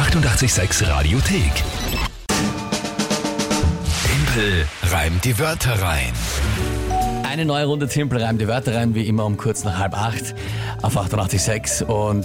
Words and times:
886 0.00 0.88
Radiothek. 0.88 1.52
Tempel 4.02 4.66
reimt 4.90 5.22
die 5.26 5.38
Wörter 5.38 5.82
rein. 5.82 6.12
Eine 7.30 7.44
neue 7.44 7.66
Runde 7.66 7.86
Timpel 7.86 8.22
reimt 8.22 8.40
die 8.40 8.48
Wörter 8.48 8.74
rein, 8.74 8.94
wie 8.94 9.06
immer 9.06 9.26
um 9.26 9.36
kurz 9.36 9.62
nach 9.62 9.78
halb 9.78 9.94
acht 9.94 10.34
auf 10.80 10.96
88.6 10.96 11.84
und 11.84 12.24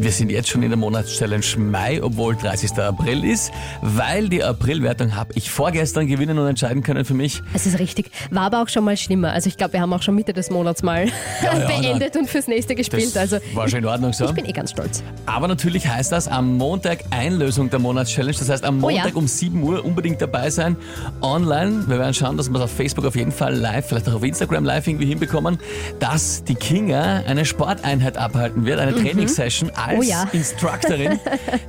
wir 0.00 0.12
sind 0.12 0.30
jetzt 0.30 0.48
schon 0.48 0.62
in 0.62 0.70
der 0.70 0.78
Monatschallenge 0.78 1.44
Mai, 1.58 2.00
obwohl 2.02 2.36
30. 2.36 2.72
April 2.78 3.24
ist, 3.24 3.50
weil 3.82 4.28
die 4.28 4.42
Aprilwertung 4.44 5.14
habe 5.16 5.32
ich 5.34 5.50
vorgestern 5.50 6.06
gewinnen 6.06 6.38
und 6.38 6.46
entscheiden 6.46 6.82
können 6.82 7.04
für 7.04 7.14
mich. 7.14 7.42
Es 7.54 7.66
ist 7.66 7.78
richtig. 7.78 8.10
War 8.30 8.42
aber 8.44 8.62
auch 8.62 8.68
schon 8.68 8.84
mal 8.84 8.96
schlimmer. 8.96 9.32
Also 9.32 9.48
ich 9.48 9.56
glaube, 9.56 9.72
wir 9.74 9.80
haben 9.80 9.92
auch 9.92 10.02
schon 10.02 10.14
Mitte 10.14 10.32
des 10.32 10.50
Monats 10.50 10.82
mal 10.82 11.06
Ja, 11.42 11.58
ja, 11.58 11.66
beendet 11.66 12.16
und 12.16 12.28
fürs 12.28 12.46
nächste 12.46 12.74
gespielt. 12.74 13.06
Das 13.16 13.32
Also 13.32 13.38
war 13.54 13.68
schon 13.68 13.80
in 13.80 13.86
Ordnung 13.86 14.12
so. 14.12 14.26
ich 14.26 14.32
bin 14.32 14.44
eh 14.46 14.52
ganz 14.52 14.70
stolz. 14.70 15.02
Aber 15.26 15.48
natürlich 15.48 15.86
heißt 15.88 16.12
das 16.12 16.28
am 16.28 16.56
Montag 16.56 17.00
Einlösung 17.10 17.68
der 17.70 17.78
Monatschallenge. 17.80 18.36
Das 18.38 18.48
heißt, 18.48 18.64
am 18.64 18.82
Oh 18.84 18.90
ja. 18.90 19.02
Montag 19.02 19.16
um 19.16 19.26
7 19.26 19.60
Uhr 19.62 19.84
unbedingt 19.84 20.22
dabei 20.22 20.50
sein. 20.50 20.76
Online. 21.22 21.84
Wir 21.88 21.98
werden 21.98 22.14
schauen, 22.14 22.36
dass 22.36 22.48
wir 22.48 22.56
es 22.56 22.62
auf 22.62 22.70
Facebook 22.72 23.04
auf 23.04 23.16
jeden 23.16 23.32
Fall 23.32 23.54
live, 23.54 23.86
vielleicht 23.88 24.08
auch 24.08 24.14
auf 24.14 24.22
Instagram 24.24 24.64
live 24.64 24.86
irgendwie 24.86 25.06
hinbekommen, 25.06 25.58
dass 25.98 26.44
die 26.44 26.54
Kinga 26.54 27.22
eine 27.26 27.44
Sporteinheit 27.44 28.16
abhalten 28.16 28.64
wird, 28.64 28.78
eine 28.78 28.94
Trainingssession 28.94 29.70
als 29.88 29.98
Oh 29.98 30.02
ja. 30.02 30.28
Instructorin. 30.32 31.18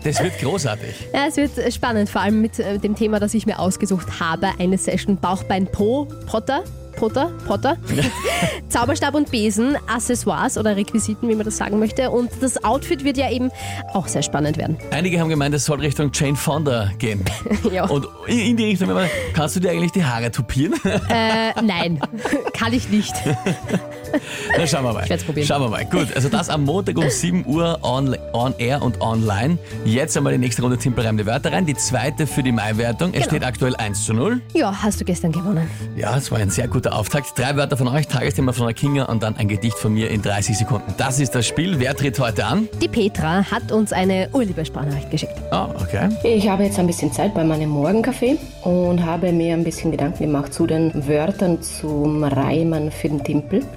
Das 0.03 0.21
wird 0.21 0.37
großartig. 0.39 1.07
Ja, 1.13 1.25
es 1.27 1.37
wird 1.37 1.73
spannend, 1.73 2.09
vor 2.09 2.21
allem 2.21 2.41
mit 2.41 2.59
äh, 2.59 2.77
dem 2.77 2.95
Thema, 2.95 3.19
das 3.19 3.33
ich 3.33 3.45
mir 3.45 3.59
ausgesucht 3.59 4.19
habe. 4.19 4.49
Eine 4.59 4.77
Session 4.77 5.17
Bauchbein 5.17 5.67
Po, 5.67 6.05
Potter. 6.27 6.63
Potter, 6.99 7.31
Potter, 7.47 7.77
Zauberstab 8.69 9.15
und 9.15 9.31
Besen, 9.31 9.77
Accessoires 9.87 10.57
oder 10.57 10.75
Requisiten, 10.75 11.29
wie 11.29 11.35
man 11.35 11.45
das 11.45 11.55
sagen 11.57 11.79
möchte. 11.79 12.09
Und 12.11 12.29
das 12.41 12.61
Outfit 12.63 13.03
wird 13.05 13.17
ja 13.17 13.31
eben 13.31 13.51
auch 13.93 14.07
sehr 14.07 14.21
spannend 14.21 14.57
werden. 14.57 14.77
Einige 14.91 15.19
haben 15.19 15.29
gemeint, 15.29 15.55
es 15.55 15.63
soll 15.65 15.79
Richtung 15.79 16.11
Jane 16.13 16.35
Fonda 16.35 16.91
gehen. 16.99 17.23
Ja. 17.71 17.85
Und 17.85 18.07
in 18.25 18.57
die 18.57 18.65
Richtung, 18.65 18.89
kannst 19.33 19.55
du 19.55 19.59
dir 19.59 19.69
eigentlich 19.71 19.91
die 19.91 20.03
Haare 20.03 20.31
tupieren? 20.31 20.73
Äh, 20.83 21.53
nein, 21.61 21.99
kann 22.53 22.73
ich 22.73 22.89
nicht. 22.89 23.13
Na, 24.57 24.65
schauen 24.65 24.83
wir 24.85 24.93
mal. 24.93 25.03
Ich 25.03 25.09
werd's 25.09 25.23
probieren. 25.23 25.45
Schauen 25.47 25.61
wir 25.61 25.69
mal. 25.69 25.85
Gut, 25.85 26.07
also 26.15 26.29
das 26.29 26.49
am 26.49 26.63
Montag 26.65 26.97
um 26.97 27.07
7 27.09 27.45
Uhr 27.45 27.77
on, 27.83 28.15
on 28.33 28.55
air 28.57 28.81
und 28.81 29.01
online. 29.01 29.59
Jetzt 29.85 30.17
einmal 30.17 30.33
die 30.33 30.39
nächste 30.39 30.61
Runde 30.63 30.77
Timpelreimende 30.77 31.25
Wörter 31.27 31.51
rein. 31.51 31.65
Die 31.67 31.75
zweite 31.75 32.25
für 32.25 32.41
die 32.41 32.51
Mai-Wertung. 32.51 33.09
Es 33.09 33.19
Genau. 33.19 33.25
steht 33.29 33.43
aktuell 33.45 33.75
1 33.75 34.05
zu 34.05 34.13
0. 34.13 34.41
Ja, 34.53 34.73
hast 34.81 34.99
du 34.99 35.05
gestern 35.05 35.31
gewonnen. 35.31 35.69
Ja, 35.95 36.17
es 36.17 36.31
war 36.31 36.39
ein 36.39 36.49
sehr 36.49 36.67
guter 36.67 36.88
Auftakt. 36.93 37.37
Drei 37.37 37.55
Wörter 37.55 37.77
von 37.77 37.87
euch, 37.87 38.07
Tagesthema 38.07 38.51
von 38.51 38.67
der 38.67 38.73
Kinga 38.73 39.05
und 39.05 39.23
dann 39.23 39.35
ein 39.37 39.47
Gedicht 39.47 39.77
von 39.77 39.93
mir 39.93 40.09
in 40.09 40.21
30 40.21 40.57
Sekunden. 40.57 40.93
Das 40.97 41.19
ist 41.19 41.35
das 41.35 41.47
Spiel. 41.47 41.79
Wer 41.79 41.95
tritt 41.95 42.19
heute 42.19 42.45
an? 42.45 42.67
Die 42.81 42.87
Petra 42.87 43.43
hat 43.49 43.71
uns 43.71 43.93
eine 43.93 44.29
urliebe 44.33 44.65
Sprachnachricht 44.65 45.11
geschickt. 45.11 45.33
Oh, 45.51 45.67
okay. 45.81 46.09
Ich 46.23 46.47
habe 46.47 46.63
jetzt 46.63 46.79
ein 46.79 46.87
bisschen 46.87 47.11
Zeit 47.11 47.33
bei 47.33 47.43
meinem 47.43 47.69
Morgenkaffee 47.69 48.37
und 48.63 49.05
habe 49.05 49.31
mir 49.31 49.53
ein 49.53 49.63
bisschen 49.63 49.91
Gedanken 49.91 50.23
gemacht 50.23 50.53
zu 50.53 50.67
den 50.67 51.07
Wörtern 51.07 51.61
zum 51.61 52.23
Reimen 52.23 52.91
für 52.91 53.09
den 53.09 53.23
Timpel. 53.23 53.63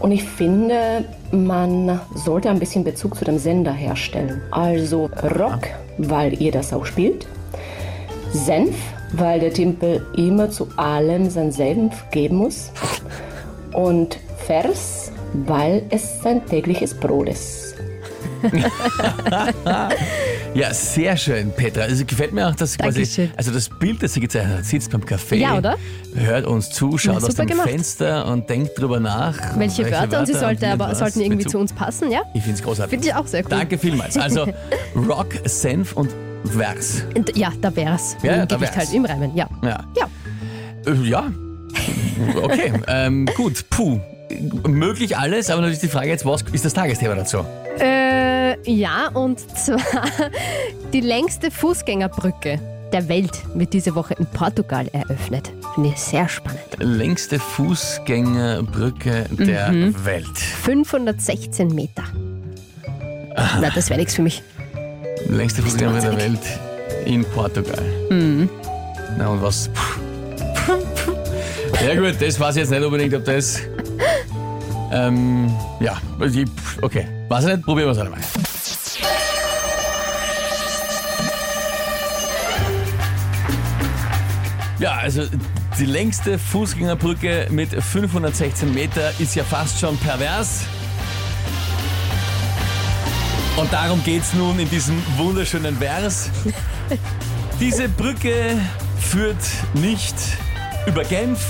Und 0.00 0.12
ich 0.12 0.24
finde, 0.24 1.04
man 1.32 2.00
sollte 2.14 2.50
ein 2.50 2.58
bisschen 2.58 2.84
Bezug 2.84 3.16
zu 3.16 3.24
dem 3.24 3.38
Sender 3.38 3.72
herstellen. 3.72 4.42
Also 4.50 5.08
Rock, 5.38 5.68
weil 5.98 6.40
ihr 6.40 6.52
das 6.52 6.72
auch 6.72 6.84
spielt. 6.84 7.26
Senf, 8.36 8.76
weil 9.12 9.40
der 9.40 9.52
Timpel 9.52 10.06
immer 10.16 10.50
zu 10.50 10.68
allem 10.76 11.30
seinen 11.30 11.52
Senf 11.52 12.08
geben 12.10 12.36
muss. 12.36 12.70
Und 13.72 14.18
Vers, 14.46 15.10
weil 15.46 15.82
es 15.90 16.22
sein 16.22 16.44
tägliches 16.46 16.94
Brot 16.94 17.28
ist. 17.28 17.74
Ja, 20.56 20.72
sehr 20.72 21.18
schön, 21.18 21.50
Petra. 21.50 21.82
Also 21.82 22.06
gefällt 22.06 22.32
mir 22.32 22.48
auch 22.48 22.54
das 22.54 22.78
quasi, 22.78 23.28
also 23.36 23.52
das 23.52 23.68
Bild, 23.68 24.02
das 24.02 24.14
sie 24.14 24.20
gezeichnet 24.20 24.56
hat, 24.58 24.64
sitzt 24.64 24.90
beim 24.90 25.02
Café, 25.02 25.34
Ja, 25.34 25.58
oder? 25.58 25.76
hört 26.14 26.46
uns 26.46 26.70
zu, 26.70 26.96
schaut 26.96 27.18
Na, 27.20 27.26
aus 27.26 27.34
dem 27.34 27.46
gemacht. 27.46 27.68
Fenster 27.68 28.26
und 28.26 28.48
denkt 28.48 28.70
drüber 28.80 28.98
nach. 28.98 29.36
Welche, 29.58 29.84
Wörter? 29.90 30.20
Und 30.20 30.26
sie 30.26 30.32
sollte 30.32 30.64
und 30.64 30.72
aber, 30.80 30.94
sollten 30.94 31.20
irgendwie 31.20 31.44
zu 31.44 31.58
uns 31.58 31.74
passen, 31.74 32.10
ja? 32.10 32.22
Ich 32.32 32.42
finde 32.42 32.56
es 32.58 32.64
großartig. 32.64 32.90
Finde 32.90 33.08
ich 33.08 33.14
auch 33.14 33.26
sehr 33.26 33.42
cool. 33.42 33.50
Danke 33.50 33.76
vielmals. 33.76 34.16
Also 34.16 34.46
Rock, 34.96 35.34
Senf 35.44 35.92
und 35.92 36.08
Vers. 36.50 37.02
Und 37.14 37.36
ja, 37.36 37.52
da 37.60 37.74
wär's. 37.74 38.16
Ja, 38.22 38.42
Im 38.42 38.48
da 38.48 38.56
Gedicht 38.56 38.76
wär's. 38.76 38.86
halt 38.88 38.94
im 38.94 39.04
Reimen, 39.04 39.36
ja. 39.36 39.48
Ja. 39.62 39.84
Ja. 39.96 40.08
Äh, 40.92 40.94
Ja. 41.08 41.30
Okay, 42.42 42.72
ähm, 42.88 43.26
gut. 43.36 43.68
Puh. 43.70 44.00
Möglich 44.66 45.16
alles, 45.16 45.50
aber 45.50 45.60
natürlich 45.60 45.80
die 45.80 45.88
Frage 45.88 46.08
jetzt, 46.08 46.24
was 46.26 46.42
ist 46.52 46.64
das 46.64 46.72
Tagesthema 46.74 47.14
dazu? 47.14 47.44
Äh, 47.78 48.58
ja, 48.70 49.08
und 49.14 49.38
zwar 49.56 49.78
die 50.92 51.00
längste 51.00 51.50
Fußgängerbrücke 51.50 52.58
der 52.92 53.08
Welt 53.08 53.32
wird 53.54 53.72
diese 53.72 53.94
Woche 53.94 54.14
in 54.14 54.26
Portugal 54.26 54.86
eröffnet. 54.92 55.52
Finde 55.74 55.90
ich 55.90 55.98
sehr 55.98 56.28
spannend. 56.28 56.60
Längste 56.78 57.38
Fußgängerbrücke 57.38 59.26
der 59.30 59.70
Mhm. 59.72 60.04
Welt. 60.04 60.38
516 60.38 61.68
Meter. 61.74 62.04
Na, 63.60 63.70
das 63.74 63.90
wäre 63.90 63.98
nichts 64.00 64.14
für 64.14 64.22
mich. 64.22 64.42
Längste 65.28 65.62
Fußgängerbrücke 65.62 66.10
der? 66.10 66.18
Welt 66.18 66.40
in 67.04 67.24
Portugal. 67.24 67.82
Mhm. 68.10 68.48
Na 69.18 69.28
und 69.28 69.42
was? 69.42 69.70
Ja 71.84 71.94
gut, 71.94 72.20
das 72.20 72.40
weiß 72.40 72.56
ich 72.56 72.60
jetzt 72.62 72.70
nicht 72.70 72.82
unbedingt, 72.82 73.14
ob 73.14 73.24
das... 73.24 73.60
Ähm, 74.92 75.50
ja, 75.80 75.96
okay. 76.80 77.06
Weiß 77.28 77.44
ich 77.44 77.50
nicht, 77.54 77.64
probieren 77.64 77.88
wir 77.88 77.92
es 77.92 77.98
einmal. 77.98 78.20
Ja, 84.78 84.92
also 84.92 85.22
die 85.78 85.86
längste 85.86 86.38
Fußgängerbrücke 86.38 87.48
mit 87.50 87.70
516 87.70 88.72
Meter 88.72 89.12
ist 89.18 89.34
ja 89.34 89.44
fast 89.44 89.80
schon 89.80 89.96
pervers. 89.98 90.62
Und 93.56 93.72
darum 93.72 94.04
geht's 94.04 94.34
nun 94.34 94.58
in 94.58 94.68
diesem 94.68 95.02
wunderschönen 95.16 95.78
Vers. 95.78 96.28
Diese 97.58 97.88
Brücke 97.88 98.60
führt 99.00 99.36
nicht 99.72 100.14
über 100.86 101.04
Genf. 101.04 101.40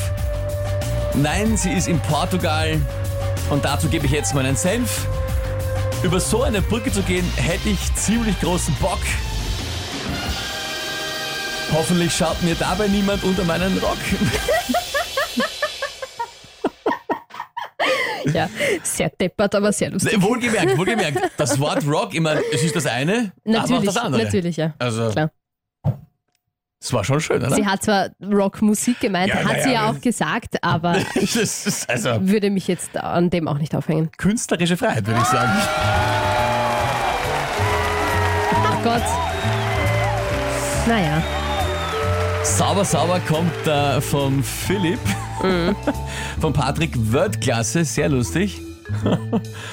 Nein, 1.14 1.56
sie 1.56 1.72
ist 1.72 1.88
in 1.88 1.98
Portugal. 1.98 2.80
Und 3.50 3.64
dazu 3.64 3.88
gebe 3.88 4.06
ich 4.06 4.12
jetzt 4.12 4.34
meinen 4.34 4.54
Senf. 4.54 5.06
Über 6.04 6.20
so 6.20 6.42
eine 6.42 6.62
Brücke 6.62 6.92
zu 6.92 7.02
gehen, 7.02 7.28
hätte 7.36 7.68
ich 7.68 7.94
ziemlich 7.96 8.38
großen 8.40 8.74
Bock. 8.76 9.00
Hoffentlich 11.72 12.14
schaut 12.14 12.40
mir 12.42 12.54
dabei 12.54 12.86
niemand 12.86 13.24
unter 13.24 13.42
meinen 13.44 13.76
Rock. 13.78 13.98
Ja, 18.32 18.48
sehr 18.82 19.10
deppert, 19.10 19.54
aber 19.54 19.72
sehr 19.72 19.90
lustig. 19.90 20.20
wohlgemerkt, 20.20 20.76
wohlgemerkt. 20.78 21.18
Das 21.36 21.58
Wort 21.60 21.86
Rock, 21.86 22.14
meine, 22.20 22.42
es 22.52 22.62
ist 22.62 22.74
das 22.76 22.86
eine, 22.86 23.32
aber 23.44 23.58
auch 23.58 23.62
Natürlich, 23.68 23.84
das 23.86 23.96
andere. 23.96 24.24
natürlich, 24.24 24.56
ja. 24.56 24.74
Also, 24.78 25.10
Klar. 25.10 25.30
es 26.80 26.92
war 26.92 27.04
schon 27.04 27.20
schön, 27.20 27.38
oder? 27.44 27.54
Sie 27.54 27.66
hat 27.66 27.82
zwar 27.82 28.08
Rockmusik 28.22 29.00
gemeint, 29.00 29.28
Ja, 29.28 29.36
hat 29.44 29.56
na 29.56 29.62
sie 29.62 29.72
ja, 29.72 29.84
ja 29.86 29.90
auch 29.90 30.00
gesagt, 30.00 30.62
aber 30.62 30.96
ich 31.14 31.36
also 31.88 32.18
würde 32.20 32.50
mich 32.50 32.68
jetzt 32.68 32.96
an 32.96 33.30
dem 33.30 33.48
auch 33.48 33.58
nicht 33.58 33.74
aufhängen. 33.74 34.10
künstlerische 34.16 34.76
Freiheit, 34.76 35.06
würde 35.06 35.20
ich 35.20 35.26
sagen. 35.26 35.52
Ach 38.52 38.82
Gott. 38.82 39.02
Naja, 40.88 41.22
Sauber, 42.44 42.84
sauber 42.84 43.18
kommt 43.26 43.50
da 43.64 44.00
vom 44.00 44.40
Philipp, 44.44 45.00
Mhm. 45.42 45.76
von 46.40 46.52
Patrick 46.52 46.92
Weltklasse, 46.96 47.84
sehr 47.84 48.08
lustig. 48.08 48.60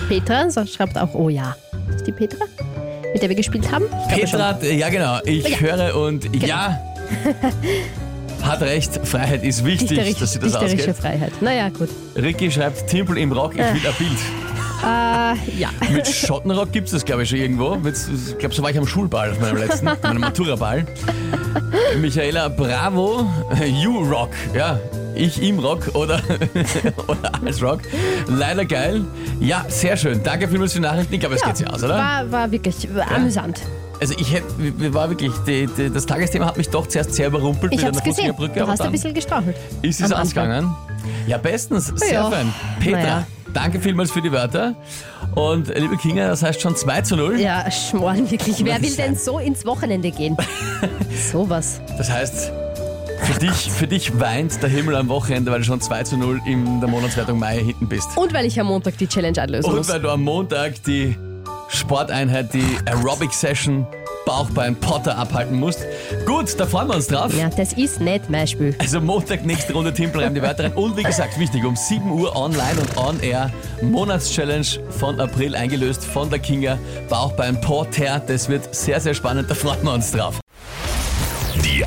Petra 0.09 0.49
so 0.49 0.65
schreibt 0.65 0.97
auch, 0.97 1.13
oh 1.13 1.29
ja. 1.29 1.55
Ist 1.95 2.05
die 2.07 2.11
Petra? 2.11 2.45
Mit 3.13 3.21
der 3.21 3.29
wir 3.29 3.35
gespielt 3.35 3.71
haben? 3.71 3.85
Ich 4.09 4.21
Petra, 4.21 4.47
hat- 4.49 4.63
ja 4.63 4.89
genau, 4.89 5.19
ich 5.23 5.47
Ja. 5.47 5.57
höre 5.59 5.95
und 5.95 6.31
Genau. 6.33 6.45
ja, 6.47 6.79
hat 8.43 8.61
recht, 8.61 8.99
Freiheit 9.07 9.43
ist 9.43 9.63
wichtig, 9.63 9.89
Dichterisch, 9.89 10.17
dass 10.19 10.33
sie 10.33 10.39
das 10.39 10.51
dichterische 10.53 10.75
ausgeht. 10.91 10.95
Freiheit. 10.95 11.41
Naja, 11.41 11.69
gut. 11.69 11.89
Ricky 12.15 12.51
schreibt 12.51 12.87
Timpel 12.87 13.17
im 13.19 13.31
Rock, 13.31 13.53
ich 13.53 13.59
will 13.59 13.65
ein 13.87 13.95
Bild. 13.97 14.19
Äh, 14.83 15.59
ja. 15.59 15.69
Mit 15.93 16.07
Schottenrock 16.07 16.71
gibt 16.73 16.87
es 16.87 16.91
das, 16.93 17.05
glaube 17.05 17.23
ich, 17.23 17.29
schon 17.29 17.39
irgendwo. 17.39 17.75
Mit, 17.75 17.95
ich 17.95 18.37
glaube, 18.37 18.53
so 18.53 18.61
war 18.63 18.69
ich 18.71 18.77
am 18.77 18.85
Schulball 18.87 19.31
auf 19.31 19.39
meinem 19.39 19.57
letzten, 19.57 19.85
meinem 20.03 20.19
Maturaball. 20.21 20.85
Michaela 22.01 22.49
Bravo, 22.49 23.25
You 23.65 23.99
Rock. 24.09 24.31
Ja, 24.53 24.77
ich 25.15 25.41
im 25.41 25.59
Rock 25.59 25.89
oder, 25.93 26.21
oder 27.07 27.31
als 27.45 27.61
Rock. 27.61 27.81
Leider 28.27 28.65
geil. 28.65 29.01
Ja, 29.39 29.65
sehr 29.67 29.97
schön. 29.97 30.21
Danke 30.23 30.47
vielmals 30.47 30.73
für 30.73 30.79
die 30.79 30.85
Nachrichten. 30.85 31.13
Ich 31.13 31.19
glaube, 31.19 31.35
es 31.35 31.41
ja 31.41 31.47
geht 31.47 31.57
sich 31.57 31.69
aus, 31.69 31.83
oder? 31.83 31.97
War, 31.97 32.31
war 32.31 32.51
wirklich 32.51 32.87
amüsant. 33.15 33.61
Also 34.01 34.15
ich 34.17 34.33
hätte, 34.33 34.93
war 34.93 35.09
wirklich, 35.09 35.31
die, 35.47 35.67
die, 35.77 35.89
das 35.89 36.05
Tagesthema 36.05 36.45
hat 36.47 36.57
mich 36.57 36.69
doch 36.69 36.87
zuerst 36.87 37.13
sehr 37.13 37.27
überrumpelt 37.27 37.71
Ich 37.73 37.77
mit 37.77 37.85
einer 37.87 37.93
gesehen. 37.93 38.11
Fußgängerbrücke, 38.13 38.59
Du 38.59 38.67
hast 38.67 38.81
ein 38.81 38.91
bisschen 38.91 39.13
gestrauchelt. 39.13 39.55
ist 39.81 40.01
es 40.01 40.11
ausgegangen. 40.11 40.75
Ja, 41.27 41.37
bestens. 41.37 41.87
Sehr 41.95 42.13
Ja. 42.13 42.29
fein. 42.29 42.53
Petra, 42.79 42.99
Naja. 43.01 43.27
Danke 43.53 43.79
vielmals 43.79 44.09
für 44.11 44.21
die 44.21 44.31
Wörter. 44.31 44.75
Und 45.35 45.69
äh, 45.69 45.79
liebe 45.79 45.95
Kinga, 45.97 46.27
das 46.27 46.41
heißt 46.43 46.59
schon 46.59 46.75
2 46.75 47.01
zu 47.01 47.15
0. 47.15 47.39
Ja, 47.39 47.69
schmoren 47.71 48.29
wirklich. 48.31 48.65
Wer 48.65 48.81
will 48.81 48.95
denn 48.95 49.15
so 49.15 49.37
ins 49.39 49.63
Wochenende 49.65 50.09
gehen? 50.11 50.35
Sowas. 51.31 51.79
Das 51.97 52.09
heißt, 52.11 52.51
für 53.23 53.39
dich, 53.39 53.71
für 53.71 53.87
dich 53.87 54.19
weint 54.19 54.61
der 54.61 54.69
Himmel 54.69 54.95
am 54.95 55.07
Wochenende, 55.09 55.51
weil 55.51 55.59
du 55.59 55.65
schon 55.65 55.81
2 55.81 56.03
zu 56.03 56.17
0 56.17 56.41
in 56.45 56.79
der 56.79 56.89
Monatswertung 56.89 57.39
Mai 57.39 57.57
hinten 57.59 57.87
bist. 57.87 58.15
Und 58.15 58.33
weil 58.33 58.45
ich 58.45 58.59
am 58.59 58.67
Montag 58.67 58.97
die 58.97 59.07
Challenge 59.07 59.41
einlösen 59.41 59.69
Und 59.69 59.77
muss. 59.77 59.89
weil 59.89 60.01
du 60.01 60.09
am 60.09 60.23
Montag 60.23 60.83
die 60.83 61.15
Sporteinheit, 61.69 62.53
die 62.53 62.77
Aerobic 62.85 63.33
Session 63.33 63.87
Bauchbein 64.25 64.75
Potter 64.75 65.17
abhalten 65.17 65.59
musst. 65.59 65.79
Gut, 66.25 66.57
da 66.57 66.65
freuen 66.65 66.87
wir 66.87 66.95
uns 66.95 67.07
drauf. 67.07 67.35
Ja, 67.37 67.49
das 67.49 67.73
ist 67.73 67.99
nicht 67.99 68.29
mein 68.29 68.47
Spiel. 68.47 68.73
Also 68.79 69.01
Montag, 69.01 69.45
nächste 69.45 69.73
Runde 69.73 69.93
Timpelreim 69.93 70.33
die 70.33 70.41
Wörter 70.41 70.65
rein. 70.65 70.73
Und 70.73 70.95
wie 70.95 71.03
gesagt, 71.03 71.37
wichtig, 71.37 71.65
um 71.65 71.75
7 71.75 72.09
Uhr 72.09 72.33
online 72.35 72.79
und 72.79 72.97
on 72.97 73.19
air 73.19 73.51
Monatschallenge 73.81 74.65
von 74.91 75.19
April 75.19 75.55
eingelöst 75.55 76.05
von 76.05 76.29
der 76.29 76.39
Kinga 76.39 76.77
Bauchbein 77.09 77.59
Porter. 77.59 78.21
Das 78.25 78.47
wird 78.47 78.73
sehr, 78.73 79.01
sehr 79.01 79.13
spannend, 79.13 79.49
da 79.51 79.55
freuen 79.55 79.83
wir 79.83 79.93
uns 79.93 80.11
drauf. 80.11 80.39